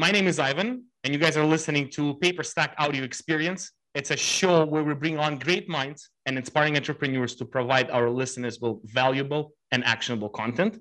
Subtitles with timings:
[0.00, 3.72] My name is Ivan, and you guys are listening to Paperstack Audio Experience.
[3.94, 8.08] It's a show where we bring on great minds and inspiring entrepreneurs to provide our
[8.08, 10.78] listeners with valuable and actionable content.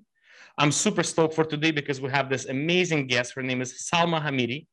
[0.58, 3.34] I'm super stoked for today because we have this amazing guest.
[3.36, 4.68] Her name is Salma Hamidi.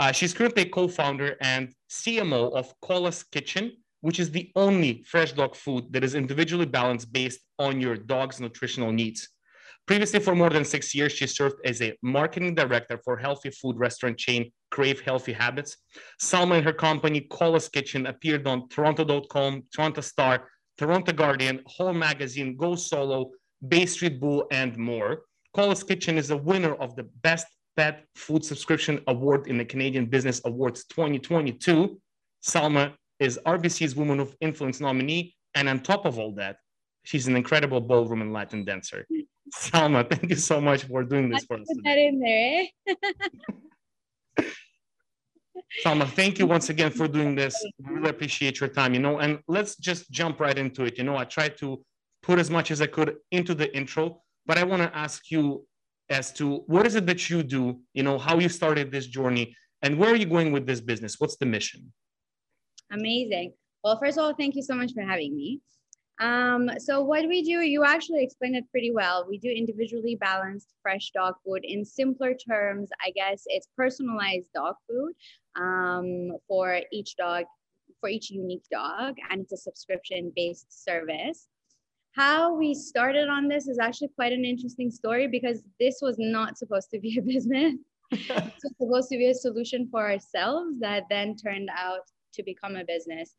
[0.00, 5.30] Uh, she's currently a co-founder and CMO of Cola's Kitchen, which is the only fresh
[5.30, 9.28] dog food that is individually balanced based on your dog's nutritional needs.
[9.86, 13.78] Previously, for more than six years, she served as a marketing director for healthy food
[13.78, 15.76] restaurant chain Crave Healthy Habits.
[16.20, 22.56] Salma and her company, Cola's Kitchen, appeared on Toronto.com, Toronto Star, Toronto Guardian, Home Magazine,
[22.56, 23.30] Go Solo,
[23.68, 25.22] Bay Street Bull, and more.
[25.54, 30.06] Cola's Kitchen is a winner of the Best Pet Food Subscription Award in the Canadian
[30.06, 32.00] Business Awards 2022.
[32.42, 35.34] Salma is RBC's Woman of Influence nominee.
[35.54, 36.56] And on top of all that,
[37.04, 39.06] she's an incredible ballroom and Latin dancer.
[39.54, 41.66] Salma, thank you so much for doing this for us.
[41.68, 42.66] Put that in there.
[42.88, 44.44] Eh?
[45.84, 47.54] Salma, thank you once again for doing this.
[47.82, 50.98] Really appreciate your time, you know, and let's just jump right into it.
[50.98, 51.82] You know, I tried to
[52.22, 55.66] put as much as I could into the intro, but I want to ask you
[56.08, 59.56] as to what is it that you do, you know, how you started this journey
[59.82, 61.16] and where are you going with this business?
[61.18, 61.92] What's the mission?
[62.92, 63.52] Amazing.
[63.82, 65.60] Well, first of all, thank you so much for having me.
[66.18, 69.26] Um, so what we do, you actually explained it pretty well.
[69.28, 71.60] We do individually balanced fresh dog food.
[71.64, 75.12] In simpler terms, I guess it's personalized dog food
[75.56, 77.44] um, for each dog,
[78.00, 81.48] for each unique dog, and it's a subscription-based service.
[82.12, 86.56] How we started on this is actually quite an interesting story because this was not
[86.56, 87.74] supposed to be a business.
[88.10, 92.00] it was supposed to be a solution for ourselves that then turned out
[92.32, 93.34] to become a business.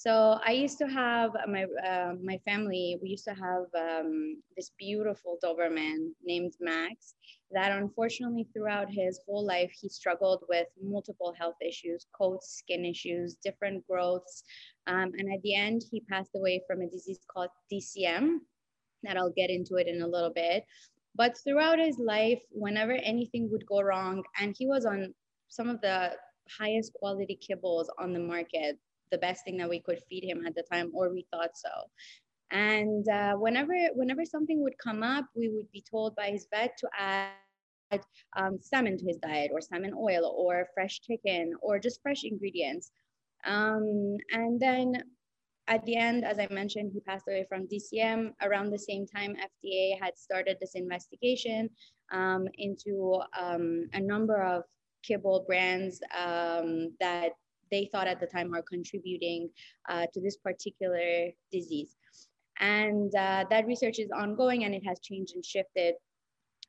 [0.00, 2.98] So I used to have my uh, my family.
[3.02, 7.12] We used to have um, this beautiful Doberman named Max.
[7.50, 13.36] That unfortunately, throughout his whole life, he struggled with multiple health issues, coat, skin issues,
[13.44, 14.42] different growths,
[14.86, 18.38] um, and at the end, he passed away from a disease called DCM.
[19.02, 20.64] That I'll get into it in a little bit.
[21.14, 25.12] But throughout his life, whenever anything would go wrong, and he was on
[25.48, 26.12] some of the
[26.58, 28.78] highest quality kibbles on the market
[29.10, 31.70] the best thing that we could feed him at the time, or we thought so.
[32.50, 36.76] And uh, whenever whenever something would come up, we would be told by his vet
[36.78, 38.02] to add
[38.36, 42.90] um, salmon to his diet, or salmon oil, or fresh chicken, or just fresh ingredients.
[43.44, 45.02] Um, and then
[45.68, 48.32] at the end, as I mentioned, he passed away from DCM.
[48.42, 51.70] Around the same time, FDA had started this investigation
[52.12, 54.64] um, into um, a number of
[55.04, 57.32] kibble brands um, that
[57.70, 59.50] they thought at the time are contributing
[59.88, 61.96] uh, to this particular disease.
[62.58, 65.94] And uh, that research is ongoing and it has changed and shifted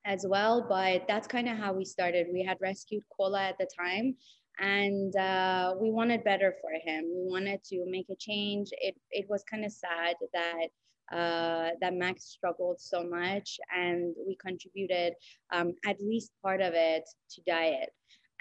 [0.06, 0.66] as well.
[0.68, 2.28] But that's kind of how we started.
[2.32, 4.16] We had rescued Cola at the time
[4.60, 7.06] and uh, we wanted better for him.
[7.06, 8.70] We wanted to make a change.
[8.74, 10.68] It, it was kind of sad that
[11.12, 15.14] uh, that Max struggled so much, and we contributed
[15.52, 17.90] um, at least part of it to diet.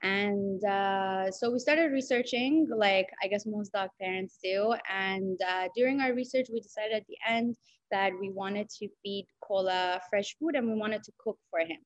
[0.03, 4.75] And uh, so we started researching, like I guess most dog parents do.
[4.91, 7.57] And uh, during our research, we decided at the end
[7.91, 11.79] that we wanted to feed Cola fresh food and we wanted to cook for him.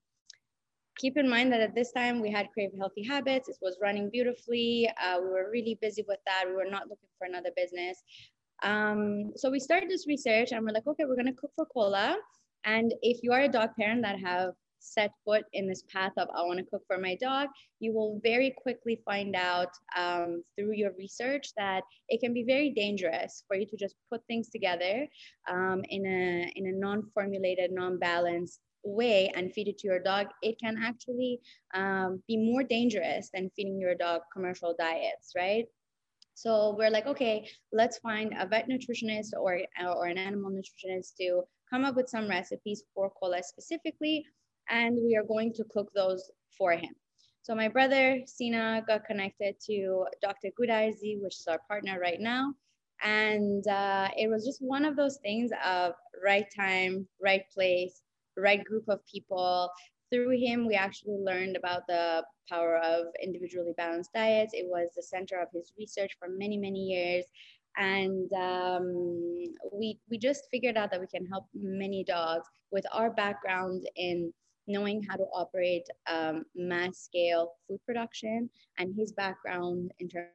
[0.98, 3.48] Keep in mind that at this time we had Crave Healthy Habits.
[3.48, 4.88] It was running beautifully.
[5.02, 6.44] Uh, we were really busy with that.
[6.46, 8.00] We were not looking for another business.
[8.62, 11.66] Um, so we started this research and we're like, okay, we're going to cook for
[11.66, 12.16] Cola.
[12.64, 14.52] And if you are a dog parent that have
[14.84, 17.48] set foot in this path of I want to cook for my dog,
[17.80, 22.70] you will very quickly find out um, through your research that it can be very
[22.70, 25.06] dangerous for you to just put things together
[25.48, 30.26] um, in a in a non-formulated, non-balanced way and feed it to your dog.
[30.42, 31.40] It can actually
[31.74, 35.66] um, be more dangerous than feeding your dog commercial diets, right?
[36.34, 41.42] So we're like, okay, let's find a vet nutritionist or, or an animal nutritionist to
[41.70, 44.26] come up with some recipes for cola specifically
[44.68, 46.94] and we are going to cook those for him.
[47.42, 50.48] So my brother, Sina, got connected to Dr.
[50.58, 52.54] Goodarzi, which is our partner right now.
[53.02, 55.92] And uh, it was just one of those things of
[56.24, 58.00] right time, right place,
[58.36, 59.70] right group of people.
[60.10, 64.54] Through him, we actually learned about the power of individually balanced diets.
[64.54, 67.26] It was the center of his research for many, many years.
[67.76, 68.94] And um,
[69.72, 74.32] we, we just figured out that we can help many dogs with our background in
[74.66, 80.28] knowing how to operate um, mass scale food production and his background in terms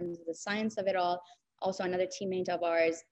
[0.00, 1.22] of the science of it all.
[1.62, 3.02] Also, another teammate of ours,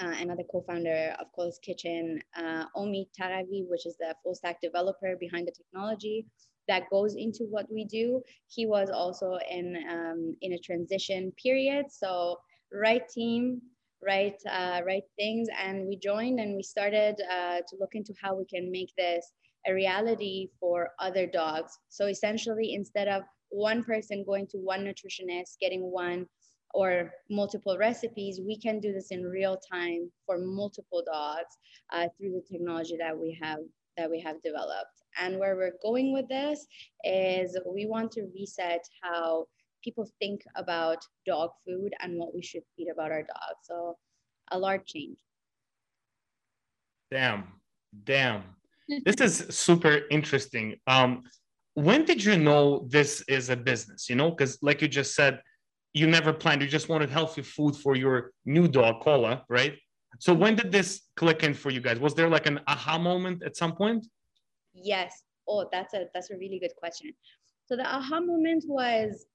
[0.00, 5.16] uh, another co-founder of Cola's Kitchen, uh, Omi Taravi, which is the full stack developer
[5.18, 6.26] behind the technology.
[6.68, 8.22] that goes into what we do.
[8.46, 12.38] He was also in um, in a transition period, so
[12.72, 13.60] right team,
[14.06, 18.36] right uh, right things, and we joined and we started uh, to look into how
[18.36, 19.32] we can make this
[19.66, 21.78] a reality for other dogs.
[21.88, 26.26] So essentially, instead of one person going to one nutritionist, getting one
[26.74, 31.56] or multiple recipes, we can do this in real time for multiple dogs
[31.92, 33.58] uh, through the technology that we have
[33.96, 35.02] that we have developed.
[35.20, 36.66] And where we're going with this
[37.04, 39.46] is we want to reset how
[39.82, 43.60] people think about dog food and what we should feed about our dogs.
[43.62, 43.96] So
[44.52, 45.18] a large change.
[47.10, 47.44] Damn,
[48.04, 48.44] damn.
[49.04, 50.76] This is super interesting.
[50.86, 51.24] Um,
[51.74, 54.08] when did you know this is a business?
[54.08, 55.40] You know, because like you just said,
[55.94, 59.74] you never planned, you just wanted healthy food for your new dog, Cola, right?
[60.18, 61.98] So when did this click in for you guys?
[61.98, 64.06] Was there like an aha moment at some point?
[64.74, 65.22] Yes.
[65.48, 67.12] Oh, that's a that's a really good question.
[67.66, 69.26] So the aha moment was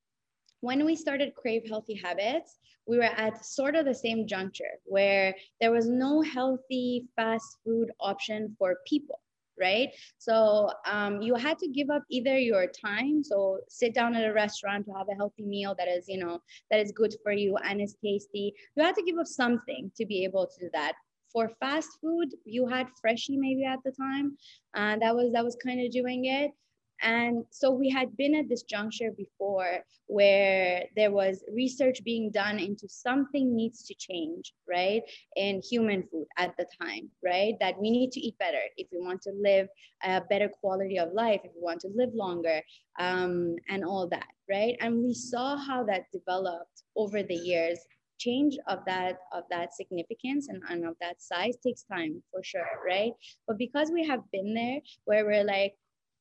[0.61, 5.35] when we started Crave Healthy Habits, we were at sort of the same juncture where
[5.61, 9.19] there was no healthy fast food option for people
[9.59, 9.89] right?
[10.17, 14.33] So um, you had to give up either your time, so sit down at a
[14.33, 16.39] restaurant to have a healthy meal that is, you know,
[16.71, 18.53] that is good for you and is tasty.
[18.75, 20.93] You had to give up something to be able to do that.
[21.31, 24.37] For fast food, you had Freshii maybe at the time,
[24.75, 26.51] and that was that was kind of doing it.
[27.01, 32.59] And so we had been at this juncture before where there was research being done
[32.59, 35.01] into something needs to change, right?
[35.35, 37.55] In human food at the time, right?
[37.59, 39.67] That we need to eat better if we want to live
[40.03, 42.61] a better quality of life, if we want to live longer,
[42.99, 44.75] um, and all that, right?
[44.79, 47.79] And we saw how that developed over the years
[48.19, 52.65] change of that of that significance and, and of that size takes time for sure
[52.85, 53.11] right
[53.47, 55.73] but because we have been there where we're like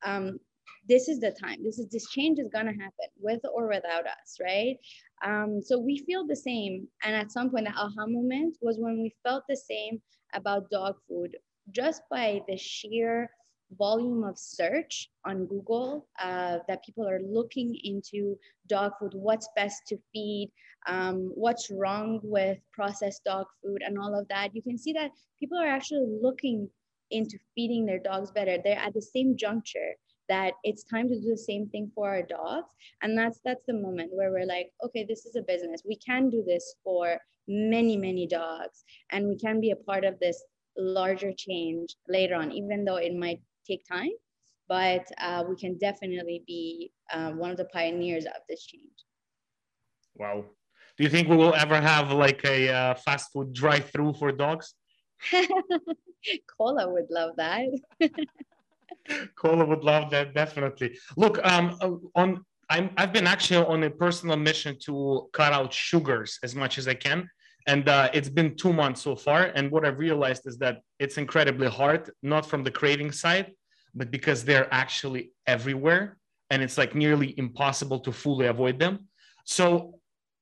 [0.04, 0.38] um,
[0.88, 1.62] this is the time.
[1.62, 4.76] This is this change is going to happen with or without us right?
[5.24, 6.88] Um, so we feel the same.
[7.04, 10.00] And at some point the aha moment was when we felt the same
[10.34, 11.36] about dog food.
[11.70, 13.30] Just by the sheer
[13.78, 18.36] volume of search on google uh, that people are looking into
[18.68, 20.52] dog food what's best to feed
[20.88, 25.10] um, what's wrong with processed dog food and all of that you can see that
[25.40, 26.68] people are actually looking
[27.12, 28.56] into feeding their dogs better.
[28.62, 29.94] They're at the same juncture
[30.32, 32.68] that it's time to do the same thing for our dogs.
[33.02, 35.82] And that's that's the moment where we're like okay this is a business.
[35.92, 37.04] We can do this for
[37.48, 38.84] many many dogs.
[39.10, 40.38] And we can be a part of this
[40.76, 44.14] larger change later on even though it might take time.
[44.68, 48.98] But uh, we can definitely be uh, one of the pioneers of this change.
[50.14, 50.44] Wow.
[50.96, 54.32] Do you think we will ever have like a uh, fast food drive through for
[54.32, 54.74] dogs?
[56.56, 57.66] Cola would love that
[59.36, 60.98] Cola would love that definitely.
[61.16, 65.72] Look, um, uh, on I'm I've been actually on a personal mission to cut out
[65.72, 67.28] sugars as much as I can,
[67.66, 69.52] and uh, it's been two months so far.
[69.54, 73.52] And what I've realized is that it's incredibly hard, not from the craving side,
[73.94, 76.16] but because they're actually everywhere,
[76.50, 79.08] and it's like nearly impossible to fully avoid them.
[79.44, 79.98] So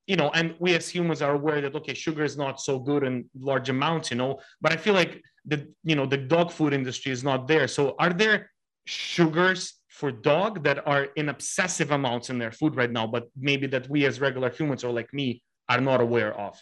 [0.06, 3.04] you know, and we as humans are aware that okay, sugar is not so good
[3.04, 4.40] in large amounts, you know.
[4.60, 7.68] But I feel like the you know the dog food industry is not there.
[7.68, 8.50] So are there
[8.86, 13.66] sugars for dog that are in obsessive amounts in their food right now, but maybe
[13.68, 16.58] that we as regular humans or like me are not aware of?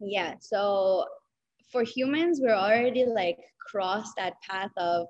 [0.00, 0.34] Yeah.
[0.40, 1.04] So
[1.70, 3.38] for humans, we're already like
[3.70, 5.06] crossed that path of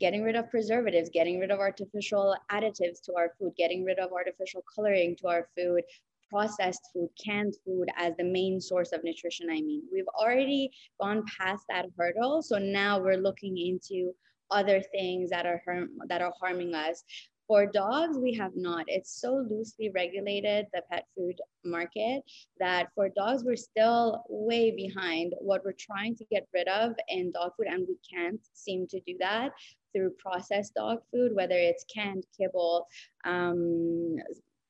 [0.00, 4.12] getting rid of preservatives, getting rid of artificial additives to our food, getting rid of
[4.12, 5.82] artificial coloring to our food,
[6.30, 9.48] processed food, canned food as the main source of nutrition.
[9.50, 10.70] I mean, we've already
[11.00, 12.42] gone past that hurdle.
[12.42, 14.12] So now we're looking into
[14.50, 17.04] other things that are harm, that are harming us.
[17.46, 18.84] For dogs, we have not.
[18.88, 22.22] It's so loosely regulated, the pet food market,
[22.60, 27.32] that for dogs, we're still way behind what we're trying to get rid of in
[27.32, 29.52] dog food, and we can't seem to do that
[29.94, 32.86] through processed dog food, whether it's canned kibble,
[33.24, 34.16] um,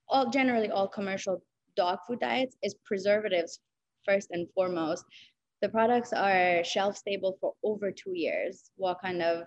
[0.08, 1.42] all generally all commercial
[1.78, 3.60] dog food diets is preservatives
[4.04, 5.04] first and foremost.
[5.62, 8.70] The products are shelf stable for over two years.
[8.76, 9.44] What kind of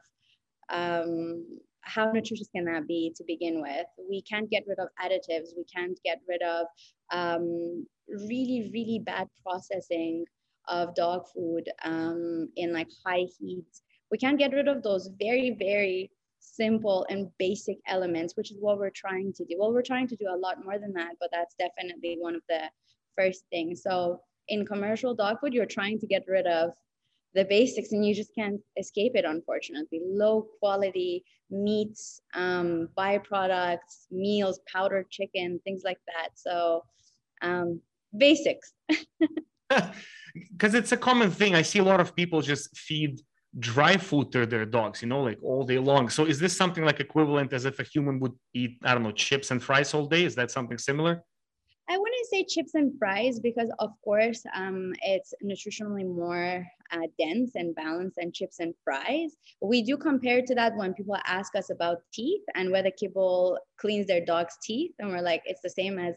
[0.70, 1.46] um,
[1.82, 3.88] how nutritious can that be to begin with?
[4.10, 5.50] We can't get rid of additives.
[5.58, 6.66] We can't get rid of
[7.12, 10.26] um, really, really bad processing
[10.68, 13.66] of dog food um, in like high heat.
[14.12, 16.12] We can't get rid of those very, very
[16.42, 19.56] simple and basic elements, which is what we're trying to do.
[19.58, 22.42] Well, we're trying to do a lot more than that, but that's definitely one of
[22.50, 22.64] the
[23.18, 23.84] first things.
[23.84, 26.72] So in commercial dog food, you're trying to get rid of
[27.34, 34.60] the basics and you just can't escape it unfortunately low quality meats um, byproducts meals
[34.72, 36.84] powdered chicken things like that so
[37.42, 37.80] um,
[38.18, 38.74] basics
[40.52, 43.22] because it's a common thing i see a lot of people just feed
[43.60, 46.10] dry food to their dogs you know like all day long.
[46.10, 49.12] So is this something like equivalent as if a human would eat i don't know
[49.12, 50.24] chips and fries all day?
[50.24, 51.24] Is that something similar?
[51.90, 57.52] I wouldn't say chips and fries because, of course, um, it's nutritionally more uh, dense
[57.56, 59.36] and balanced than chips and fries.
[59.62, 64.08] We do compare to that when people ask us about teeth and whether kibble cleans
[64.08, 66.16] their dog's teeth, and we're like, it's the same as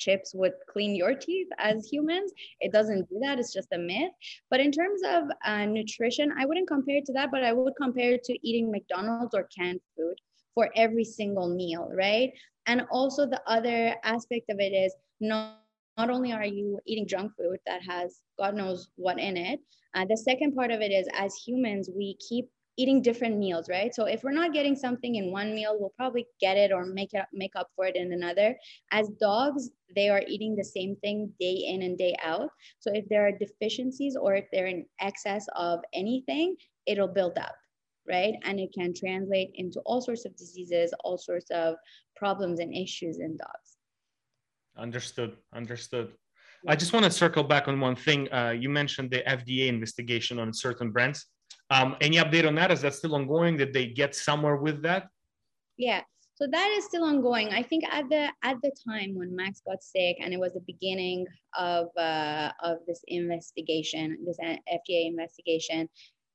[0.00, 2.32] chips would clean your teeth as humans.
[2.60, 3.38] It doesn't do that.
[3.38, 4.12] It's just a myth.
[4.50, 7.74] But in terms of uh, nutrition, I wouldn't compare it to that, but I would
[7.80, 10.16] compare it to eating McDonald's or canned food
[10.54, 12.32] for every single meal, right?
[12.66, 15.58] And also the other aspect of it is not,
[15.96, 19.60] not only are you eating junk food that has God knows what in it,
[19.94, 22.48] uh, the second part of it is as humans, we keep
[22.80, 23.94] eating different meals, right?
[23.94, 27.12] So if we're not getting something in one meal, we'll probably get it or make
[27.12, 28.56] it make up for it in another.
[28.90, 32.48] As dogs, they are eating the same thing day in and day out.
[32.78, 36.56] So if there are deficiencies or if they're in excess of anything,
[36.86, 37.56] it'll build up,
[38.08, 38.34] right?
[38.44, 41.74] And it can translate into all sorts of diseases, all sorts of
[42.16, 43.76] problems and issues in dogs.
[44.78, 45.36] Understood.
[45.54, 46.12] Understood.
[46.66, 48.32] I just want to circle back on one thing.
[48.32, 51.26] Uh, you mentioned the FDA investigation on certain brands.
[51.70, 52.70] Um, any update on that?
[52.70, 53.56] Is that still ongoing?
[53.56, 55.08] Did they get somewhere with that?
[55.76, 56.02] Yeah.
[56.34, 57.50] So that is still ongoing.
[57.50, 60.64] I think at the at the time when Max got sick, and it was the
[60.66, 65.88] beginning of uh, of this investigation, this FDA investigation,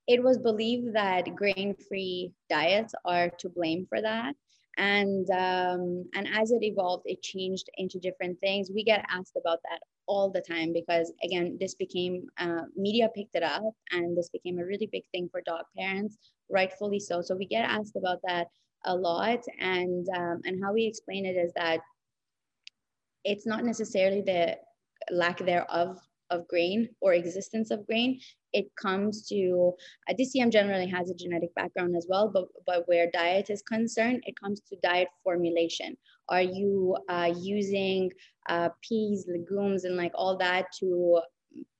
[0.07, 4.35] it was believed that grain-free diets are to blame for that
[4.77, 9.59] and um, and as it evolved it changed into different things we get asked about
[9.63, 14.29] that all the time because again this became uh, media picked it up and this
[14.29, 16.17] became a really big thing for dog parents
[16.49, 18.47] rightfully so so we get asked about that
[18.85, 21.79] a lot and um, and how we explain it is that
[23.23, 24.55] it's not necessarily the
[25.11, 25.97] lack thereof
[26.31, 28.19] of grain or existence of grain
[28.55, 29.73] it comes to
[30.09, 34.23] uh, DCM generally has a genetic background as well, but but where diet is concerned,
[34.25, 35.97] it comes to diet formulation.
[36.29, 38.11] Are you uh, using
[38.47, 41.21] uh, peas, legumes, and like all that to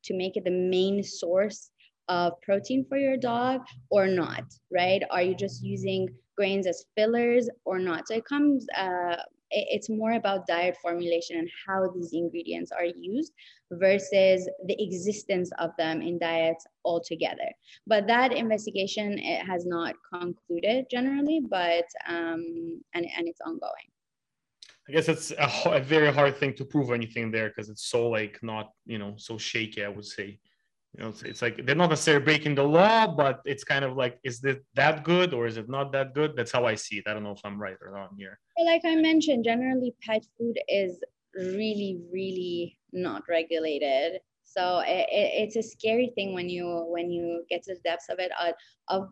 [0.04, 1.72] to make it the main source
[2.08, 4.44] of protein for your dog or not?
[4.72, 5.02] Right?
[5.12, 8.08] Are you just using grains as fillers or not?
[8.08, 9.18] So it comes uh,
[9.52, 13.34] it's more about diet formulation and how these ingredients are used
[13.72, 17.50] versus the existence of them in diets altogether.
[17.88, 23.90] But that investigation it has not concluded generally, but um, and, and it's ongoing.
[24.88, 28.10] I guess it's a, a very hard thing to prove anything there because it's so
[28.10, 29.84] like not you know so shaky.
[29.84, 30.40] I would say
[30.98, 33.98] you know, it's, it's, like they're not necessarily breaking the law, but it's kind of
[33.98, 36.36] like, is it that good or is it not that good?
[36.38, 37.04] That's how I see it.
[37.08, 38.40] I don't know if I'm right or wrong here.
[38.64, 41.02] Like I mentioned, generally pet food is
[41.36, 44.22] really, really not regulated.
[44.44, 48.08] So it, it, it's a scary thing when you when you get to the depths
[48.10, 48.54] of it uh,
[48.88, 49.10] of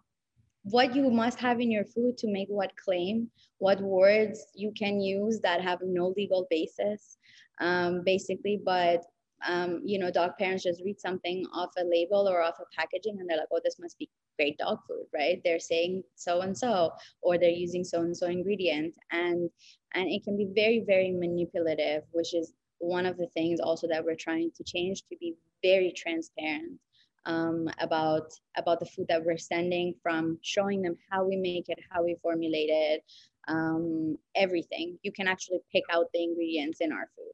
[0.63, 4.99] what you must have in your food to make what claim, what words you can
[4.99, 7.17] use that have no legal basis,
[7.59, 8.61] um, basically.
[8.63, 9.03] But
[9.45, 13.17] um, you know, dog parents just read something off a label or off a packaging
[13.19, 15.41] and they're like, oh, this must be great dog food, right?
[15.43, 16.91] They're saying so and so,
[17.21, 18.95] or they're using so and so ingredient.
[19.11, 19.49] And
[19.95, 24.03] and it can be very, very manipulative, which is one of the things also that
[24.03, 26.79] we're trying to change to be very transparent
[27.25, 31.79] um, about about the food that we're sending from showing them how we make it,
[31.89, 33.03] how we formulate it,
[33.47, 34.97] um, everything.
[35.03, 37.31] You can actually pick out the ingredients in our food.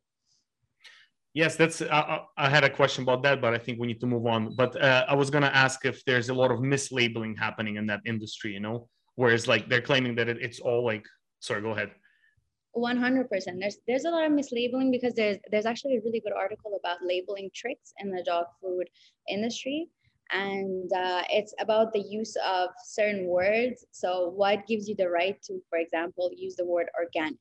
[1.34, 1.82] Yes, that's.
[1.82, 4.56] I, I, had a question about that, but I think we need to move on.
[4.56, 7.86] But uh, I was going to ask if there's a lot of mislabeling happening in
[7.88, 11.06] that industry, you know, whereas like they're claiming that it, it's all like.
[11.42, 11.92] Sorry, go ahead.
[12.76, 13.60] 100%.
[13.60, 17.00] There's there's a lot of mislabeling because there's there's actually a really good article about
[17.04, 18.88] labeling tricks in the dog food
[19.28, 19.88] industry,
[20.32, 23.86] and uh, it's about the use of certain words.
[23.92, 27.40] So, what gives you the right to, for example, use the word organic?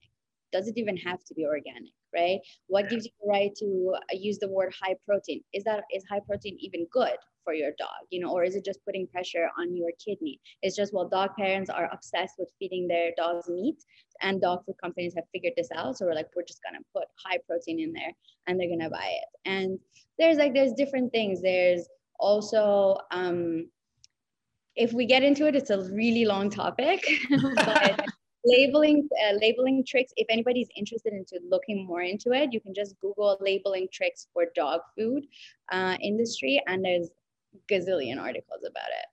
[0.50, 1.92] Does it even have to be organic?
[2.14, 2.38] right?
[2.68, 5.42] What gives you the right to uh, use the word high protein?
[5.52, 7.18] Is that is high protein even good
[7.48, 8.04] for your dog?
[8.10, 10.38] You know, or is it just putting pressure on your kidney?
[10.60, 13.82] It's just well, dog parents are obsessed with feeding their dogs meat,
[14.20, 15.96] and dog food companies have figured this out.
[15.96, 18.12] So we're like, we're just gonna put high protein in there,
[18.46, 19.28] and they're gonna buy it.
[19.46, 19.78] And
[20.18, 21.40] there's like there's different things.
[21.40, 21.88] There's
[22.20, 23.70] also um,
[24.76, 27.02] if we get into it, it's a really long topic.
[27.56, 28.04] but
[28.44, 32.94] labeling uh, labeling tricks if anybody's interested into looking more into it you can just
[33.00, 35.26] google labeling tricks for dog food
[35.72, 37.10] uh, industry and there's
[37.70, 39.06] gazillion articles about it.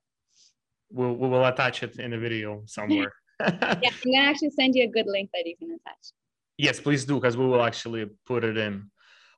[0.92, 3.14] We'll, we will attach it in a video somewhere.
[3.40, 6.14] yeah, I'm gonna actually send you a good link that you can attach.
[6.58, 8.90] Yes, please do, because we will actually put it in.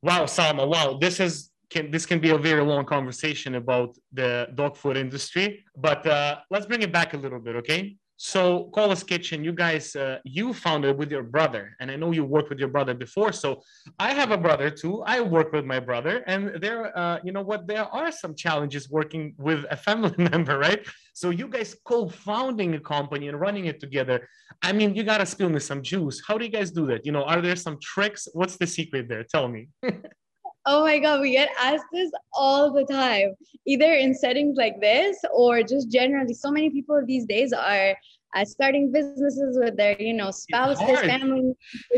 [0.03, 4.47] Wow, Salma, wow, this is can this can be a very long conversation about the
[4.55, 7.97] dog food industry, but uh, let's bring it back a little bit, okay?
[8.19, 12.25] So, Cola's Kitchen, you guys, uh, you founded with your brother, and I know you
[12.25, 13.31] worked with your brother before.
[13.31, 13.61] So,
[13.99, 15.03] I have a brother too.
[15.05, 18.89] I work with my brother, and there, uh, you know what, there are some challenges
[18.89, 20.83] working with a family member, right?
[21.13, 24.27] So, you guys co-founding a company and running it together.
[24.63, 26.19] I mean, you gotta spill me some juice.
[26.27, 27.05] How do you guys do that?
[27.05, 28.27] You know, are there some tricks?
[28.33, 29.23] What's the secret there?
[29.23, 29.69] Tell me.
[30.69, 35.17] Oh my God, we get asked this all the time, either in settings like this
[35.33, 36.33] or just generally.
[36.33, 37.95] So many people these days are
[38.35, 41.53] uh, starting businesses with their, you know, spouses, family,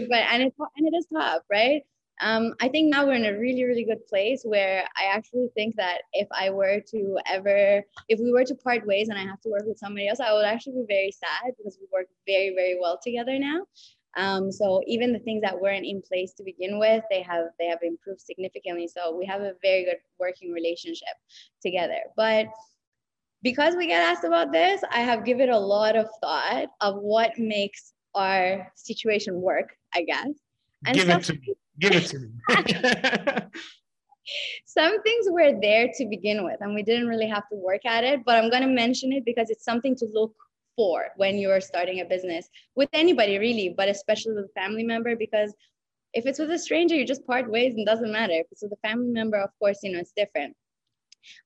[0.08, 1.82] but and it and it is tough, right?
[2.22, 5.76] Um, I think now we're in a really, really good place where I actually think
[5.78, 9.42] that if I were to ever, if we were to part ways and I have
[9.42, 12.54] to work with somebody else, I would actually be very sad because we work very,
[12.56, 13.66] very well together now.
[14.18, 17.68] Um, so even the things that weren't in place to begin with, they have they
[17.68, 18.88] have improved significantly.
[18.88, 21.16] So we have a very good working relationship
[21.62, 22.00] together.
[22.16, 22.48] But
[23.44, 27.38] because we get asked about this, I have given a lot of thought of what
[27.38, 30.30] makes our situation work, I guess.
[30.86, 31.56] And Give it to me.
[31.80, 33.52] Give it to me.
[34.66, 38.04] some things were there to begin with, and we didn't really have to work at
[38.04, 38.24] it.
[38.26, 40.34] But I'm going to mention it because it's something to look
[40.80, 45.14] for when you're starting a business with anybody really, but especially with a family member
[45.14, 45.54] because
[46.14, 48.32] if it's with a stranger, you just part ways and doesn't matter.
[48.32, 50.56] If it's with a family member, of course, you know, it's different.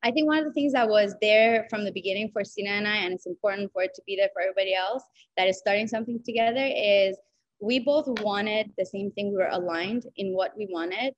[0.03, 2.87] I think one of the things that was there from the beginning for Sina and
[2.87, 5.01] I, and it's important for it to be there for everybody else
[5.35, 7.17] that is starting something together, is
[7.59, 9.31] we both wanted the same thing.
[9.31, 11.15] We were aligned in what we wanted,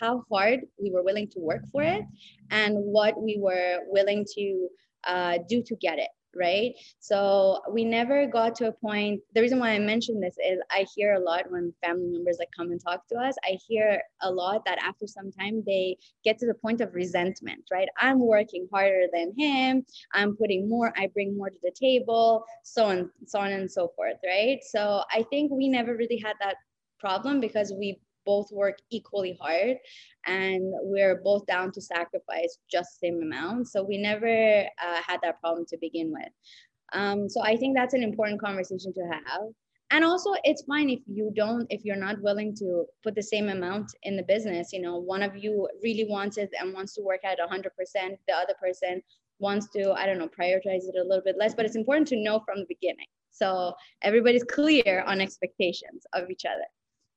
[0.00, 2.04] how hard we were willing to work for it,
[2.52, 4.68] and what we were willing to
[5.04, 6.72] uh, do to get it right?
[7.00, 9.20] So we never got to a point.
[9.34, 12.50] The reason why I mention this is I hear a lot when family members like
[12.56, 13.34] come and talk to us.
[13.44, 17.64] I hear a lot that after some time they get to the point of resentment,
[17.72, 17.88] right?
[18.00, 19.84] I'm working harder than him.
[20.12, 20.92] I'm putting more.
[20.96, 24.58] I bring more to the table, so on, so on and so forth, right?
[24.62, 26.56] So I think we never really had that
[26.98, 29.78] problem because we both work equally hard
[30.26, 33.68] and we're both down to sacrifice just the same amount.
[33.68, 36.32] So we never uh, had that problem to begin with.
[36.92, 39.44] Um, so I think that's an important conversation to have.
[39.90, 43.48] And also, it's fine if you don't, if you're not willing to put the same
[43.48, 44.74] amount in the business.
[44.74, 47.70] You know, one of you really wants it and wants to work at 100%,
[48.28, 49.02] the other person
[49.38, 51.54] wants to, I don't know, prioritize it a little bit less.
[51.54, 53.06] But it's important to know from the beginning.
[53.30, 56.68] So everybody's clear on expectations of each other.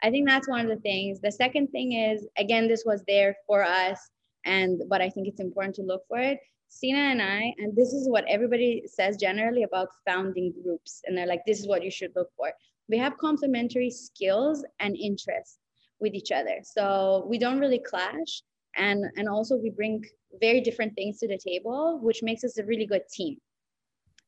[0.03, 1.19] I think that's one of the things.
[1.19, 3.99] The second thing is, again, this was there for us,
[4.45, 6.39] and but I think it's important to look for it.
[6.69, 11.27] Sina and I, and this is what everybody says generally about founding groups, and they're
[11.27, 12.51] like, this is what you should look for.
[12.89, 15.57] We have complementary skills and interests
[15.99, 18.41] with each other, so we don't really clash,
[18.75, 20.03] and and also we bring
[20.39, 23.37] very different things to the table, which makes us a really good team.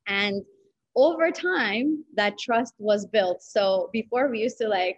[0.07, 0.43] And
[0.95, 3.41] over time, that trust was built.
[3.41, 4.97] So before we used to like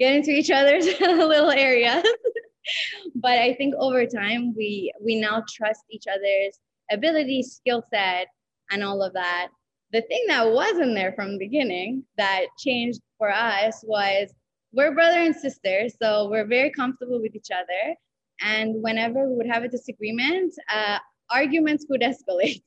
[0.00, 2.02] get into each other's little areas.
[3.14, 6.58] but I think over time we we now trust each other's
[6.90, 8.26] ability, skill set,
[8.70, 9.48] and all of that.
[9.92, 14.32] The thing that wasn't there from the beginning that changed for us was
[14.72, 17.96] we're brother and sister, so we're very comfortable with each other.
[18.40, 20.98] And whenever we would have a disagreement, uh,
[21.30, 22.62] arguments would escalate.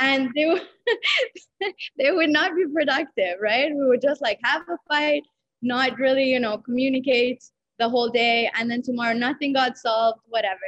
[0.00, 0.62] and they would,
[1.98, 3.72] they would not be productive, right?
[3.74, 5.22] We would just like have a fight,
[5.64, 7.42] not really, you know, communicate
[7.78, 8.50] the whole day.
[8.54, 10.60] And then tomorrow, nothing got solved, whatever.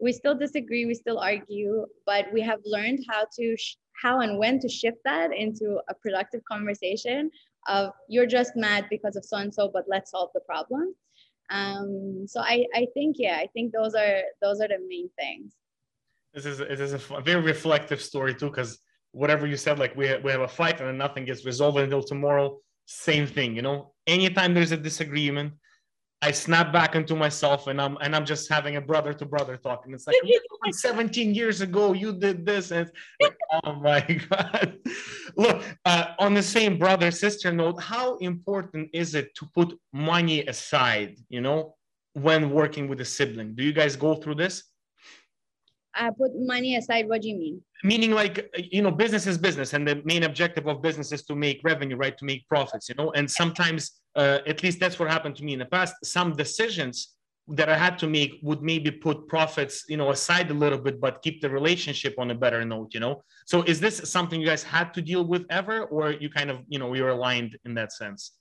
[0.00, 4.38] We still disagree, we still argue, but we have learned how to, sh- how and
[4.38, 7.30] when to shift that into a productive conversation
[7.68, 10.94] of you're just mad because of so and so, but let's solve the problem.
[11.50, 15.52] Um, so I, I think, yeah, I think those are those are the main things.
[16.34, 18.78] This is it is a very reflective story too, because
[19.12, 22.02] whatever you said, like we we have a fight and then nothing gets resolved until
[22.02, 23.92] tomorrow same thing you know?
[24.06, 25.54] Anytime there's a disagreement
[26.22, 29.56] i snap back into myself and i'm and i'm just having a brother to brother
[29.56, 29.84] talk.
[29.84, 30.06] And it's
[30.64, 32.70] like 17 years ago you did this.
[32.70, 32.90] And
[33.20, 34.78] like, oh my god.
[35.36, 40.46] Look uh, on the same brother sister note how important is it to put money
[40.46, 41.74] aside you know
[42.14, 43.54] when working with a sibling?
[43.54, 44.71] Do you guys go through this
[45.98, 49.72] uh, put money aside what do you mean meaning like you know business is business
[49.72, 52.94] and the main objective of business is to make revenue right to make profits you
[52.94, 56.32] know and sometimes uh, at least that's what happened to me in the past some
[56.32, 57.14] decisions
[57.48, 61.00] that I had to make would maybe put profits, you know, aside a little bit,
[61.00, 63.22] but keep the relationship on a better note, you know.
[63.46, 66.60] So is this something you guys had to deal with ever, or you kind of,
[66.68, 68.32] you know, you're aligned in that sense?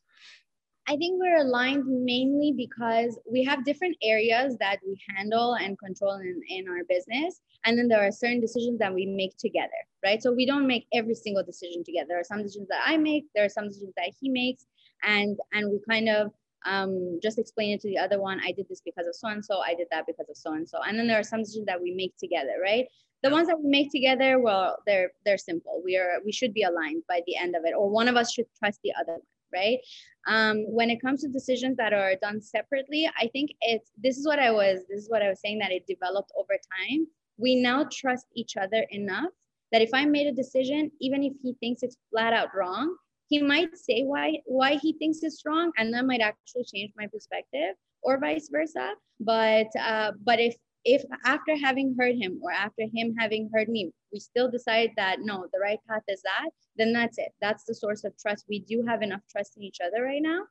[0.87, 6.15] I think we're aligned mainly because we have different areas that we handle and control
[6.15, 7.41] in, in our business.
[7.65, 9.69] And then there are certain decisions that we make together,
[10.03, 10.21] right?
[10.21, 12.07] So we don't make every single decision together.
[12.09, 14.65] There are some decisions that I make, there are some decisions that he makes,
[15.03, 16.31] and and we kind of
[16.65, 18.39] um, just explain it to the other one.
[18.43, 19.59] I did this because of so and so.
[19.59, 20.79] I did that because of so and so.
[20.87, 22.85] And then there are some decisions that we make together, right?
[23.23, 25.81] The ones that we make together, well, they're they're simple.
[25.85, 28.33] We are we should be aligned by the end of it, or one of us
[28.33, 29.21] should trust the other one
[29.53, 29.79] right?
[30.27, 34.27] Um, when it comes to decisions that are done separately, I think it's this is
[34.27, 37.07] what I was this is what I was saying that it developed over time.
[37.37, 39.31] We now trust each other enough
[39.71, 42.95] that if I made a decision, even if he thinks it's flat out wrong,
[43.29, 47.07] he might say why why he thinks it's wrong, and that might actually change my
[47.07, 48.93] perspective, or vice versa.
[49.19, 53.91] But uh, but if if after having heard him or after him having heard me,
[54.11, 57.31] we still decide that no, the right path is that, then that's it.
[57.41, 58.45] That's the source of trust.
[58.49, 60.41] We do have enough trust in each other right now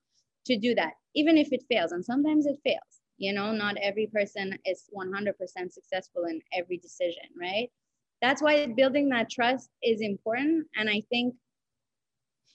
[0.46, 1.92] to do that, even if it fails.
[1.92, 3.00] And sometimes it fails.
[3.18, 5.34] You know, not every person is 100%
[5.72, 7.68] successful in every decision, right?
[8.22, 10.66] That's why building that trust is important.
[10.76, 11.34] And I think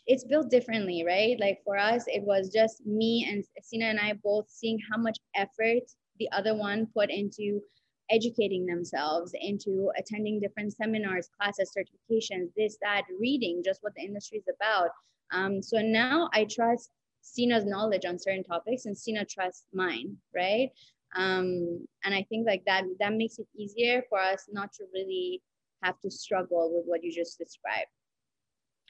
[0.07, 1.39] it's built differently, right?
[1.39, 5.17] Like for us, it was just me and Sina and I both seeing how much
[5.35, 5.83] effort
[6.19, 7.61] the other one put into
[8.09, 14.37] educating themselves, into attending different seminars, classes, certifications, this, that, reading just what the industry
[14.37, 14.89] is about.
[15.31, 20.69] Um, so now I trust Sina's knowledge on certain topics and Sina trusts mine, right?
[21.15, 25.41] Um, and I think like that that makes it easier for us not to really
[25.81, 27.89] have to struggle with what you just described.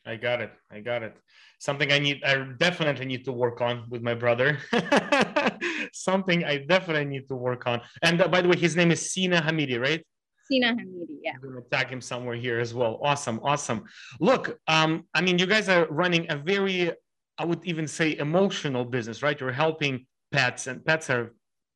[0.05, 0.51] I got it.
[0.71, 1.15] I got it.
[1.59, 4.59] Something I need, I definitely need to work on with my brother.
[5.93, 7.81] Something I definitely need to work on.
[8.03, 10.05] And uh, by the way, his name is Sina Hamidi, right?
[10.47, 11.31] Sina Hamidi, yeah.
[11.35, 12.99] I'm gonna tag him somewhere here as well.
[13.01, 13.85] Awesome, awesome.
[14.19, 16.91] Look, um, I mean, you guys are running a very,
[17.39, 19.39] I would even say, emotional business, right?
[19.39, 21.33] You're helping pets, and pets are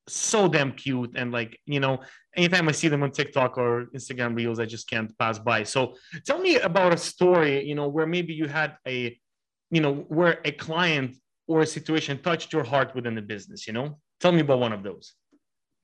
[0.07, 1.12] so damn cute.
[1.15, 1.99] And like you know
[2.35, 5.63] anytime i see them on tiktok or instagram reels i just can't pass by.
[5.63, 9.17] So tell me about a story you know where maybe you had a
[9.71, 11.15] you know where a client
[11.47, 13.99] or a situation touched your heart within the business you know?
[14.19, 15.13] Tell me about one of those.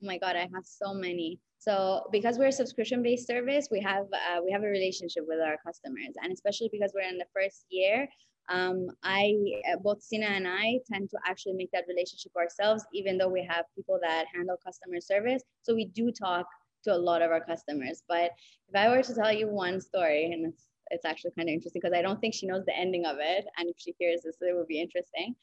[0.02, 1.40] Oh my god i have so many.
[1.58, 5.40] So because we're a subscription based service we have uh, we have a relationship with
[5.40, 6.14] our customers.
[6.22, 8.08] And especially because we're in the first year
[8.48, 9.34] um, I
[9.72, 13.44] uh, both Sina and I tend to actually make that relationship ourselves, even though we
[13.44, 15.42] have people that handle customer service.
[15.62, 16.46] So we do talk
[16.84, 18.02] to a lot of our customers.
[18.08, 18.30] But
[18.68, 21.80] if I were to tell you one story, and it's it's actually kind of interesting
[21.82, 24.36] because I don't think she knows the ending of it, and if she hears this,
[24.40, 25.34] it would be interesting.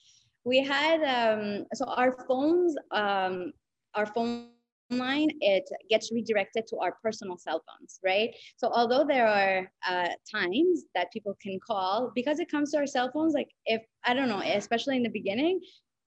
[0.46, 3.52] We had um, so our phones, um,
[3.96, 4.53] our phone
[4.98, 8.32] line, it gets redirected to our personal cell phones, right?
[8.58, 12.88] So although there are uh, times that people can call, because it comes to our
[12.88, 15.62] cell phones, like if, I don't know, especially in the beginning,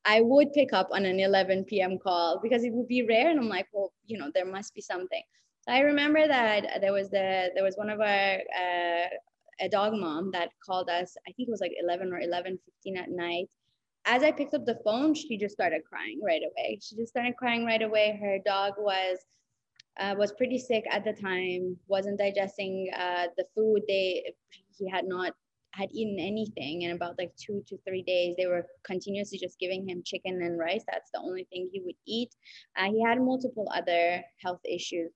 [0.04, 1.98] I would pick up on an 11 p.m.
[1.98, 3.30] call because it would be rare.
[3.30, 5.22] And I'm like, well, you know, there must be something.
[5.62, 9.06] So I remember that there was the, there was one of our, uh,
[9.60, 12.96] a dog mom that called us, I think it was like 11 or 11, 15
[12.98, 13.48] at night
[14.06, 16.78] as I picked up the phone, she just started crying right away.
[16.80, 18.18] She just started crying right away.
[18.20, 19.18] Her dog was
[19.98, 23.82] uh, was pretty sick at the time, wasn't digesting uh, the food.
[23.88, 24.32] They
[24.78, 25.32] he had not
[25.72, 28.34] had eaten anything in about like two to three days.
[28.38, 30.84] They were continuously just giving him chicken and rice.
[30.90, 32.34] That's the only thing he would eat.
[32.78, 35.10] Uh, he had multiple other health issues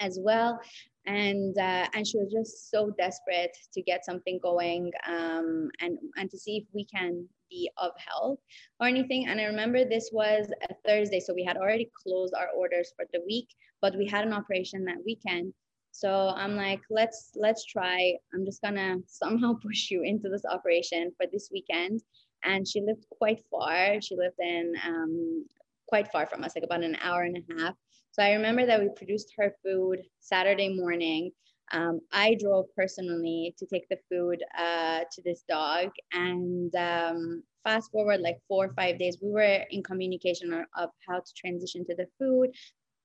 [0.00, 0.60] as well
[1.06, 6.30] and uh, and she was just so desperate to get something going um, and and
[6.30, 8.40] to see if we can be of help
[8.80, 9.26] or anything.
[9.26, 13.04] And i remember this was a thursday so we had already closed our orders for
[13.12, 13.48] the week
[13.80, 15.52] but we had an operation that weekend.
[15.90, 18.14] So i'm like let's let's try.
[18.32, 22.00] I'm just gonna somehow push you into this operation for this weekend.
[22.44, 24.00] And she lived quite far.
[24.00, 25.46] She lived in um,
[25.86, 27.74] quite far from us like about an hour and a half
[28.12, 31.32] so I remember that we produced her food Saturday morning.
[31.72, 35.88] Um, I drove personally to take the food uh, to this dog.
[36.12, 41.20] And um, fast forward like four or five days, we were in communication of how
[41.20, 42.50] to transition to the food.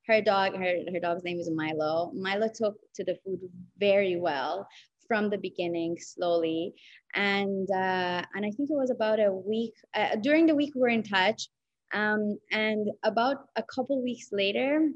[0.08, 2.12] Her dog, her, her dog's name is Milo.
[2.14, 3.40] Milo took to the food
[3.80, 4.68] very well
[5.08, 6.74] from the beginning slowly
[7.16, 10.82] and uh, and i think it was about a week uh, during the week we
[10.82, 11.48] were in touch
[11.94, 14.90] um, and about a couple weeks later,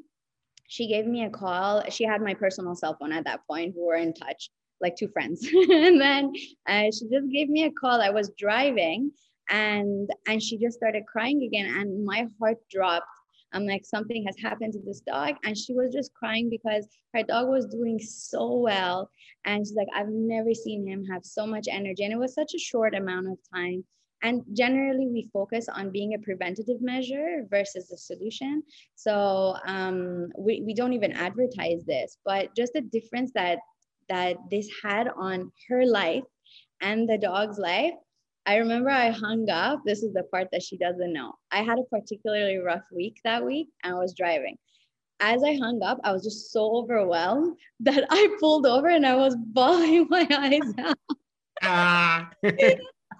[0.67, 1.83] she gave me a call.
[1.89, 3.75] She had my personal cell phone at that point.
[3.75, 4.49] We were in touch,
[4.79, 5.47] like two friends.
[5.53, 6.33] and then
[6.67, 8.01] uh, she just gave me a call.
[8.01, 9.11] I was driving
[9.49, 13.07] and and she just started crying again and my heart dropped
[13.53, 15.35] I'm like, something has happened to this dog.
[15.43, 19.09] And she was just crying because her dog was doing so well.
[19.45, 22.03] And she's like, I've never seen him have so much energy.
[22.03, 23.83] And it was such a short amount of time.
[24.23, 28.63] And generally, we focus on being a preventative measure versus a solution.
[28.95, 33.59] So um, we, we don't even advertise this, but just the difference that
[34.09, 36.23] that this had on her life
[36.81, 37.93] and the dog's life
[38.45, 39.81] I remember I hung up.
[39.85, 41.33] This is the part that she doesn't know.
[41.51, 44.57] I had a particularly rough week that week and I was driving.
[45.19, 49.15] As I hung up, I was just so overwhelmed that I pulled over and I
[49.15, 50.97] was bawling my eyes out.
[51.61, 52.31] Ah.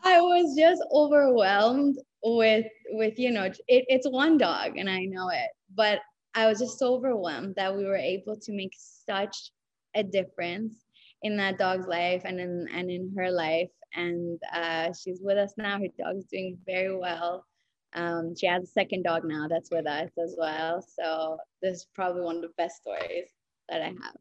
[0.03, 5.29] I was just overwhelmed with with you know it, it's one dog and I know
[5.29, 5.99] it, but
[6.33, 9.51] I was just so overwhelmed that we were able to make such
[9.95, 10.85] a difference
[11.23, 15.53] in that dog's life and in and in her life and uh, she's with us
[15.57, 15.77] now.
[15.77, 17.45] Her dog's doing very well.
[17.93, 20.81] Um, she has a second dog now that's with us as well.
[20.81, 23.27] So this is probably one of the best stories
[23.69, 24.15] that I have.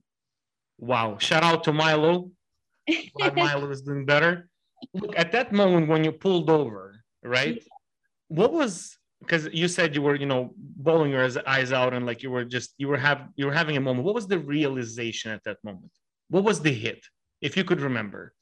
[0.79, 1.19] Wow!
[1.19, 2.31] Shout out to Milo.
[3.15, 4.50] Glad Milo is doing better.
[4.95, 7.63] Look at that moment when you pulled over, right?
[8.29, 12.23] What was because you said you were, you know, bawling your eyes out and like
[12.23, 14.05] you were just you were have you were having a moment.
[14.05, 15.93] What was the realization at that moment?
[16.29, 17.05] What was the hit,
[17.41, 18.35] if you could remember?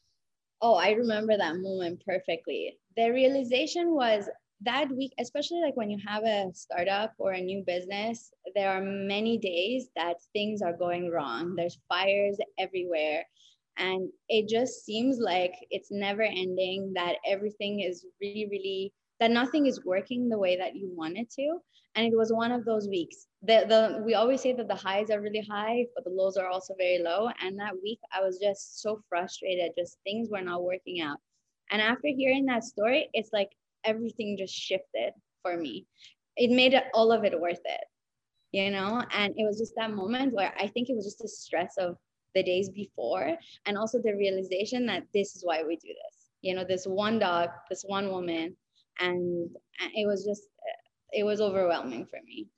[0.61, 2.79] Oh, I remember that moment perfectly.
[2.97, 4.29] The realization was
[4.63, 8.83] that week, especially like when you have a startup or a new business, there are
[8.83, 11.55] many days that things are going wrong.
[11.55, 13.25] There's fires everywhere.
[13.79, 19.67] And it just seems like it's never ending, that everything is really, really, that nothing
[19.67, 21.59] is working the way that you want it to.
[21.95, 23.27] And it was one of those weeks.
[23.43, 26.49] The, the we always say that the highs are really high but the lows are
[26.49, 27.31] also very low.
[27.41, 31.19] And that week i was just so frustrated just things were not working out.
[31.71, 33.51] And after hearing that story it's like
[33.85, 35.13] everything just shifted
[35.43, 35.87] for me.
[36.37, 37.85] It made it, all of it worth it
[38.53, 39.05] you know?
[39.13, 41.97] And it was just that moment where i think it was just the stress of
[42.39, 43.27] the days before
[43.67, 47.17] and also the realization that this is why we do this you know this one
[47.19, 48.47] dog this one woman
[49.01, 49.51] and
[50.01, 50.45] it was just
[51.13, 52.49] it was overwhelming for me.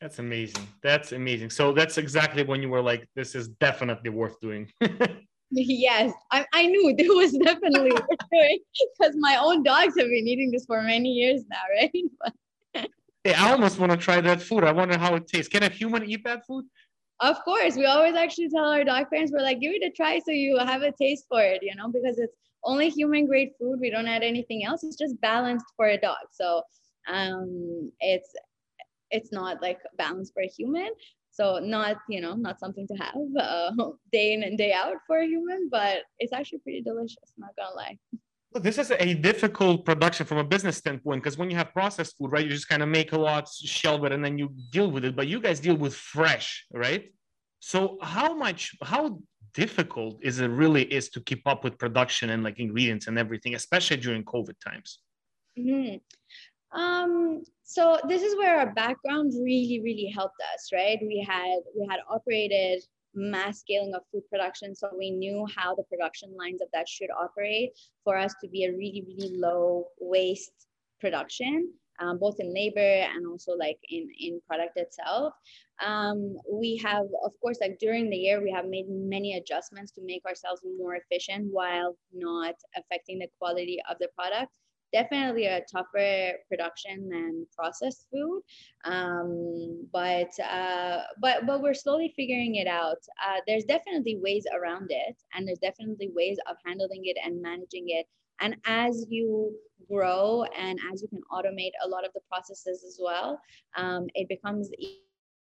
[0.00, 0.66] That's amazing.
[0.82, 1.50] That's amazing.
[1.50, 4.70] So that's exactly when you were like, this is definitely worth doing.
[5.50, 8.58] yes, I, I knew it was definitely worth doing
[8.98, 12.88] because my own dogs have been eating this for many years now, right?
[13.24, 14.64] hey, I almost want to try that food.
[14.64, 15.48] I wonder how it tastes.
[15.48, 16.66] Can a human eat that food?
[17.20, 17.76] Of course.
[17.76, 20.58] We always actually tell our dog parents, we're like, give it a try so you
[20.58, 23.80] have a taste for it, you know, because it's only human grade food.
[23.80, 24.84] We don't add anything else.
[24.84, 26.26] It's just balanced for a dog.
[26.30, 26.62] So
[27.08, 28.32] um, it's
[29.10, 30.90] it's not like balanced for a human
[31.30, 33.70] so not you know not something to have uh,
[34.12, 37.74] day in and day out for a human but it's actually pretty delicious not gonna
[37.76, 37.98] lie
[38.58, 42.32] this is a difficult production from a business standpoint because when you have processed food
[42.32, 45.04] right you just kind of make a lot shelve it and then you deal with
[45.04, 47.12] it but you guys deal with fresh right
[47.60, 49.18] so how much how
[49.54, 53.54] difficult is it really is to keep up with production and like ingredients and everything
[53.54, 55.00] especially during covid times
[55.58, 55.96] mm-hmm.
[56.72, 60.98] Um, so this is where our background really, really helped us, right?
[61.00, 62.82] We had we had operated
[63.16, 67.10] mass scaling of food production, so we knew how the production lines of that should
[67.10, 67.70] operate
[68.04, 70.66] for us to be a really, really low waste
[71.00, 71.72] production.
[71.98, 75.32] Um, both in labor and also like in in product itself
[75.82, 80.02] um, we have of course like during the year we have made many adjustments to
[80.04, 84.52] make ourselves more efficient while not affecting the quality of the product
[84.98, 88.40] definitely a tougher production than processed food.
[88.84, 93.02] Um, but uh, but but we're slowly figuring it out.
[93.24, 97.86] Uh, there's definitely ways around it and there's definitely ways of handling it and managing
[97.98, 98.06] it.
[98.40, 99.56] And as you
[99.90, 103.40] grow and as you can automate a lot of the processes as well
[103.76, 104.70] um, it becomes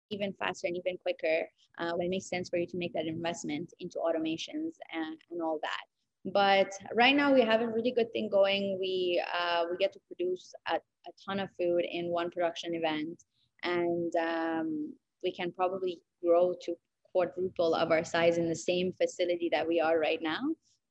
[0.10, 1.48] even faster and even quicker
[1.80, 5.42] uh, when it makes sense for you to make that investment into automations and, and
[5.42, 5.86] all that
[6.26, 8.78] but right now we have a really good thing going.
[8.80, 13.24] We uh, we get to produce a, a ton of food in one production event,
[13.64, 16.76] and um, we can probably grow to
[17.12, 20.42] quadruple of our size in the same facility that we are right now.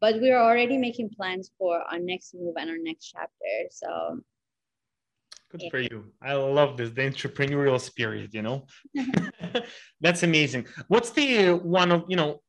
[0.00, 3.54] But we are already making plans for our next move and our next chapter.
[3.70, 4.20] So
[5.50, 5.70] good yeah.
[5.70, 6.12] for you.
[6.20, 8.34] I love this the entrepreneurial spirit.
[8.34, 8.66] You know,
[10.00, 10.66] that's amazing.
[10.88, 12.42] What's the one of you know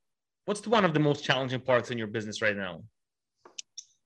[0.45, 2.83] what's one of the most challenging parts in your business right now?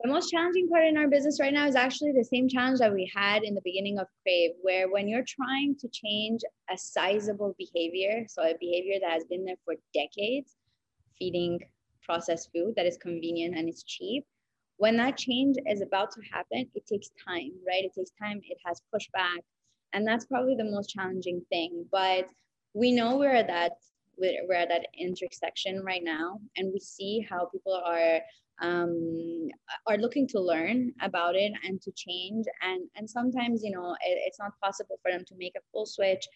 [0.02, 2.94] The most challenging part in our business right now is actually the same challenge that
[2.94, 7.56] we had in the beginning of Crave, where when you're trying to change a sizable
[7.58, 10.56] behavior, so a behavior that has been there for decades,
[11.18, 11.60] feeding
[12.04, 14.24] processed food that is convenient and it's cheap,
[14.78, 17.84] when that change is about to happen, it takes time, right?
[17.84, 19.42] It takes time, it has pushback.
[19.94, 22.28] and that's probably the most challenging thing but
[22.74, 23.74] we know we're at that
[24.18, 28.20] we're at that intersection right now and we see how people are
[28.60, 29.50] um,
[29.86, 32.46] are looking to learn about it and to change.
[32.62, 35.86] And and sometimes you know it, it's not possible for them to make a full
[35.86, 36.28] switch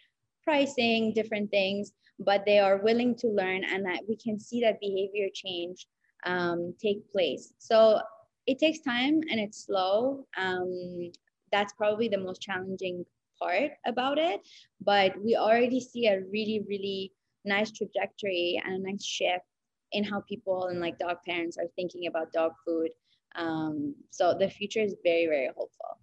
[0.43, 4.79] pricing different things but they are willing to learn and that we can see that
[4.79, 5.85] behavior change
[6.25, 7.53] um, take place.
[7.59, 7.99] So
[8.47, 10.25] it takes time and it's slow.
[10.37, 11.11] Um,
[11.51, 13.05] that's probably the most challenging
[13.41, 14.39] part about it
[14.81, 17.11] but we already see a really really
[17.45, 19.45] nice trajectory and a nice shift
[19.91, 22.89] in how people and like dog parents are thinking about dog food.
[23.35, 25.99] Um, so the future is very, very hopeful.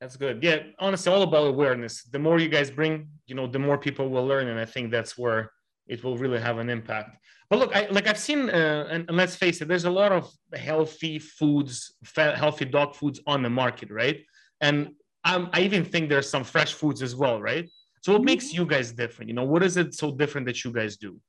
[0.00, 0.42] That's good.
[0.42, 2.04] Yeah, honestly, all about awareness.
[2.04, 4.90] The more you guys bring, you know, the more people will learn, and I think
[4.90, 5.50] that's where
[5.86, 7.18] it will really have an impact.
[7.50, 10.12] But look, I, like I've seen, uh, and, and, let's face it, there's a lot
[10.12, 14.24] of healthy foods, healthy dog foods on the market, right?
[14.60, 14.92] And
[15.24, 17.68] um, I even think there's some fresh foods as well, right?
[18.00, 18.26] So what mm-hmm.
[18.26, 19.28] makes you guys different?
[19.28, 21.20] You know, what is it so different that you guys do?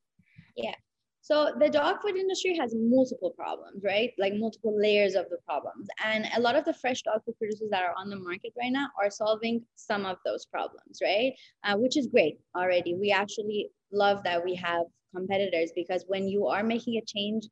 [0.55, 0.75] Yeah.
[1.23, 4.11] So the dog food industry has multiple problems, right?
[4.17, 5.87] Like multiple layers of the problems.
[6.03, 8.71] And a lot of the fresh dog food producers that are on the market right
[8.71, 11.33] now are solving some of those problems, right?
[11.63, 12.95] Uh, which is great already.
[12.95, 14.83] We actually love that we have
[15.15, 17.45] competitors because when you are making a change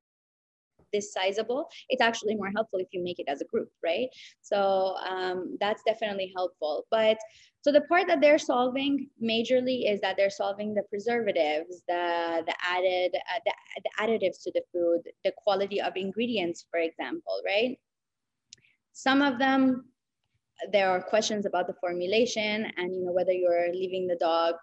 [0.91, 4.07] this sizable, it's actually more helpful if you make it as a group, right?
[4.41, 6.85] So um, that's definitely helpful.
[6.89, 7.17] But
[7.61, 12.55] so the part that they're solving majorly is that they're solving the preservatives, the the
[12.63, 17.77] added uh, the, the additives to the food, the quality of ingredients, for example, right?
[18.93, 19.85] Some of them
[20.71, 24.55] there are questions about the formulation and you know whether you're leaving the dog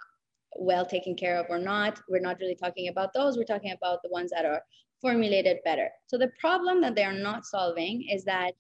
[0.59, 2.01] well taken care of or not.
[2.09, 3.37] We're not really talking about those.
[3.37, 4.63] We're talking about the ones that are
[5.03, 5.91] formulated better.
[6.07, 8.53] So the problem that they are not solving is that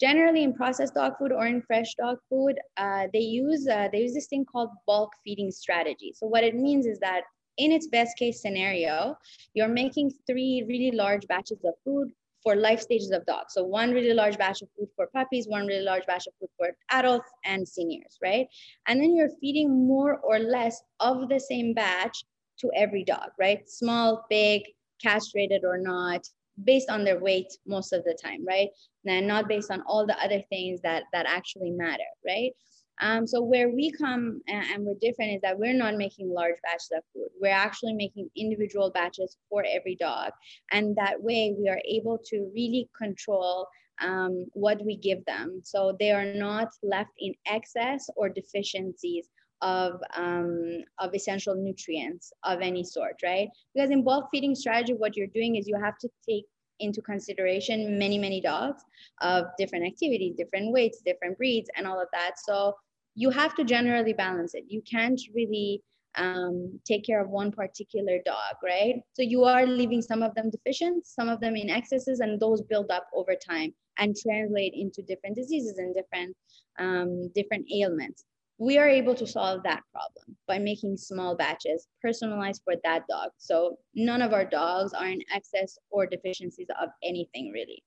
[0.00, 4.00] generally in processed dog food or in fresh dog food, uh, they use uh, they
[4.02, 6.12] use this thing called bulk feeding strategy.
[6.14, 7.22] So what it means is that
[7.58, 9.16] in its best case scenario,
[9.54, 12.08] you're making three really large batches of food
[12.42, 13.54] for life stages of dogs.
[13.54, 16.50] So one really large batch of food for puppies, one really large batch of food
[16.56, 18.46] for adults and seniors, right?
[18.86, 22.24] And then you're feeding more or less of the same batch
[22.60, 23.68] to every dog, right?
[23.68, 24.62] Small, big,
[25.02, 26.28] castrated or not
[26.64, 28.68] based on their weight most of the time right
[29.06, 32.52] and not based on all the other things that that actually matter right
[33.00, 36.56] um, so where we come and, and, we're different is that we're not making large
[36.64, 37.28] batches of food.
[37.40, 40.32] We're actually making individual batches for every dog.
[40.72, 43.68] And that way we are able to really control
[44.00, 45.60] um, what we give them.
[45.64, 49.28] So they are not left in excess or deficiencies
[49.62, 53.48] of, um, of essential nutrients of any sort, right?
[53.74, 56.44] Because in bulk feeding strategy, what you're doing is you have to take
[56.80, 58.82] into consideration many, many dogs
[59.20, 62.32] of different activities, different weights, different breeds, and all of that.
[62.38, 62.74] So
[63.14, 64.64] you have to generally balance it.
[64.68, 65.82] You can't really
[66.16, 68.96] um, take care of one particular dog, right?
[69.12, 72.62] So you are leaving some of them deficient, some of them in excesses, and those
[72.62, 76.36] build up over time and translate into different diseases and different
[76.78, 78.24] um, different ailments
[78.58, 83.30] we are able to solve that problem by making small batches personalized for that dog.
[83.38, 87.82] So none of our dogs are in excess or deficiencies of anything really.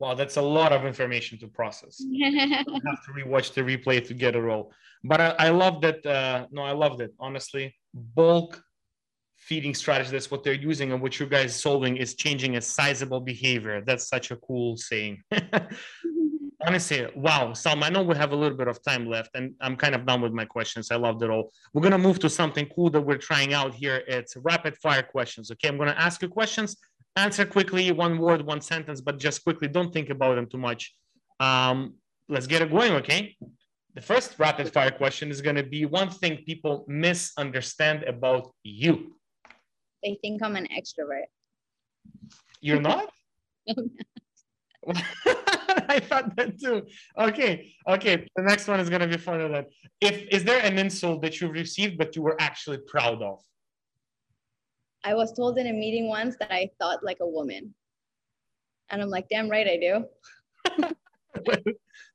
[0.00, 2.02] Wow, that's a lot of information to process.
[2.24, 4.72] I have to rewatch the replay to get it all.
[5.04, 6.04] But I, I love that.
[6.04, 7.14] Uh, no, I loved it.
[7.20, 8.60] Honestly, bulk
[9.36, 10.10] feeding strategy.
[10.10, 13.82] That's what they're using, and what you guys solving is changing a sizable behavior.
[13.86, 15.22] That's such a cool saying.
[16.66, 19.76] honestly, wow, Salma, I know we have a little bit of time left, and I'm
[19.76, 20.90] kind of done with my questions.
[20.90, 21.52] I loved it all.
[21.72, 24.02] We're gonna move to something cool that we're trying out here.
[24.06, 25.50] It's rapid fire questions.
[25.50, 26.76] Okay, I'm gonna ask you questions.
[27.16, 29.68] Answer quickly, one word, one sentence, but just quickly.
[29.68, 30.94] Don't think about them too much.
[31.40, 31.94] Um,
[32.28, 32.92] let's get it going.
[32.92, 33.36] Okay.
[33.94, 39.16] The first rapid fire question is gonna be one thing people misunderstand about you.
[40.02, 41.26] They think I'm an extrovert.
[42.60, 43.10] You're not.
[45.88, 46.82] I thought that too.
[47.18, 48.26] Okay, okay.
[48.36, 49.66] The next one is gonna be funner than.
[50.00, 53.40] If is there an insult that you received but you were actually proud of?
[55.04, 57.74] I was told in a meeting once that I thought like a woman,
[58.90, 60.94] and I'm like, damn right I do.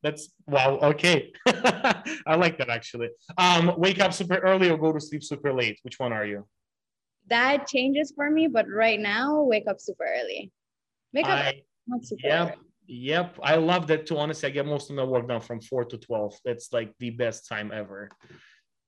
[0.03, 0.79] That's wow.
[0.81, 3.09] Okay, I like that actually.
[3.37, 5.79] Um, wake up super early or go to sleep super late.
[5.83, 6.47] Which one are you?
[7.27, 10.51] That changes for me, but right now, wake up super early.
[11.13, 11.31] Wake up.
[11.31, 12.47] I, not super yep.
[12.47, 12.68] Early.
[12.91, 14.17] Yep, I love that too.
[14.17, 16.35] Honestly, I get most of my work done from four to twelve.
[16.43, 18.09] That's like the best time ever.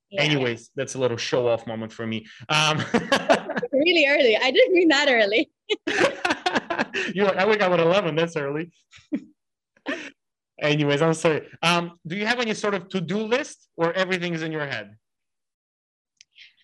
[0.09, 0.23] Yeah.
[0.23, 2.25] Anyways, that's a little show off moment for me.
[2.49, 2.77] Um,
[3.71, 4.35] really early.
[4.35, 5.51] I didn't mean that early.
[7.13, 8.15] You're like, I wake up at eleven.
[8.15, 8.71] That's early.
[10.59, 11.47] Anyways, I'm sorry.
[11.61, 14.95] Um, do you have any sort of to-do list or everything is in your head?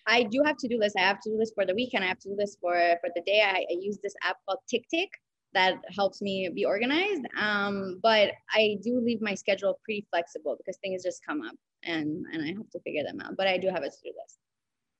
[0.08, 0.96] I do have to do list.
[0.98, 2.02] I have to do this for the weekend.
[2.02, 3.42] I have to do this for for the day.
[3.42, 5.10] I, I use this app called TickTick
[5.54, 7.26] that helps me be organized.
[7.38, 12.24] Um, but I do leave my schedule pretty flexible because things just come up and
[12.32, 13.36] and I have to figure them out.
[13.36, 14.38] But I do have a to do list.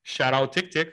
[0.03, 0.91] Shout out TickTick.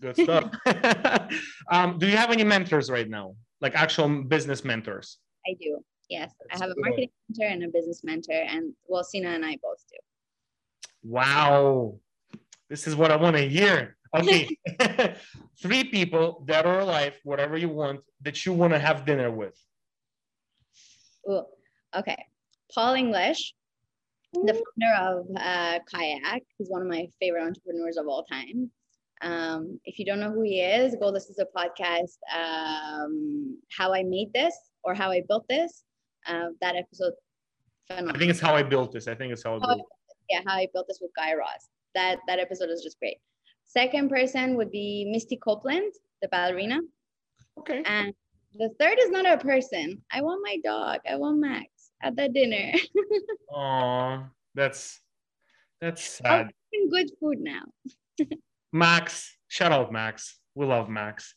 [0.00, 0.50] Good stuff.
[1.70, 5.18] um, do you have any mentors right now, like actual business mentors?
[5.46, 5.78] I do.
[6.08, 9.44] Yes, That's I have a marketing mentor and a business mentor, and well, Sina and
[9.44, 9.98] I both do.
[11.02, 11.98] Wow,
[12.70, 13.95] this is what I want to hear.
[14.20, 14.48] Okay.
[15.62, 19.58] Three people dead or alive, whatever you want, that you want to have dinner with.
[21.30, 21.44] Ooh,
[21.96, 22.26] okay.
[22.74, 23.54] Paul English,
[24.32, 26.42] the founder of uh, Kayak.
[26.58, 28.70] He's one of my favorite entrepreneurs of all time.
[29.22, 33.94] Um, if you don't know who he is, go listen to the podcast, um, How
[33.94, 34.54] I Made This
[34.84, 35.84] or How I Built This.
[36.28, 37.14] Uh, that episode,
[37.86, 38.16] phenomenal.
[38.16, 39.08] I think it's How I Built This.
[39.08, 39.88] I think it's How I Built
[40.28, 43.16] Yeah, How I Built This with Guy Raz that that episode is just great.
[43.66, 45.92] Second person would be Misty Copeland,
[46.22, 46.80] the ballerina.
[47.58, 47.82] Okay.
[47.84, 48.14] And
[48.54, 50.02] the third is not a person.
[50.10, 51.00] I want my dog.
[51.08, 51.66] I want Max
[52.02, 52.72] at the dinner.
[53.48, 55.00] Oh, that's
[55.80, 56.50] that's sad.
[56.74, 57.62] I'm good food now.
[58.72, 60.38] Max, shout out Max.
[60.54, 61.34] We love Max.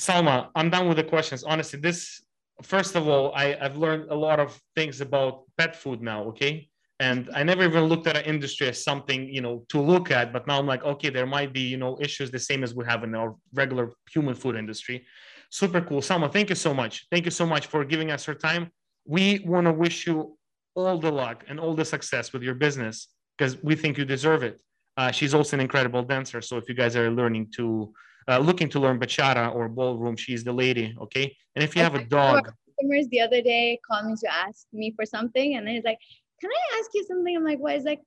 [0.00, 1.44] Salma, I'm done with the questions.
[1.44, 2.24] Honestly, this
[2.62, 6.24] first of all, I, I've learned a lot of things about pet food now.
[6.24, 10.10] Okay and i never even looked at an industry as something you know to look
[10.10, 12.74] at but now i'm like okay there might be you know issues the same as
[12.74, 15.04] we have in our regular human food industry.
[15.50, 16.00] Super cool.
[16.00, 17.06] Salma thank you so much.
[17.10, 18.70] Thank you so much for giving us your time.
[19.04, 20.36] We want to wish you
[20.74, 24.42] all the luck and all the success with your business because we think you deserve
[24.42, 24.60] it.
[24.96, 27.92] Uh, she's also an incredible dancer so if you guys are learning to
[28.28, 31.36] uh, looking to learn bachata or ballroom she's the lady okay?
[31.54, 34.92] And if you have a dog customers the other day called me to ask me
[34.94, 35.98] for something and then it's like
[36.44, 37.36] can I ask you something?
[37.36, 37.74] I'm like, what?
[37.74, 38.00] He's like,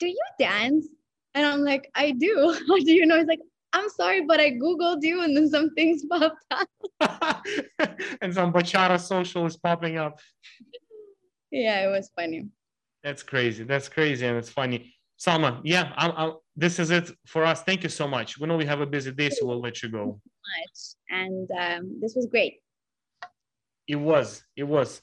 [0.00, 0.86] do you dance?
[1.34, 2.56] And I'm like, I do.
[2.68, 3.18] How do you know?
[3.18, 3.40] He's like,
[3.72, 6.68] I'm sorry, but I Googled you and then some things popped up.
[8.20, 10.18] and some bachata social is popping up.
[11.50, 12.48] Yeah, it was funny.
[13.04, 13.62] That's crazy.
[13.62, 14.26] That's crazy.
[14.26, 14.94] And it's funny.
[15.20, 17.62] Salma, yeah, I'm, I'm, this is it for us.
[17.62, 18.38] Thank you so much.
[18.38, 20.06] We know we have a busy day, so we'll let you go.
[20.06, 20.94] much.
[21.10, 22.60] And um, this was great.
[23.86, 24.42] It was.
[24.56, 25.00] It was.